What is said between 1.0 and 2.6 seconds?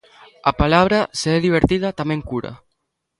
se é divertida, tamén cura.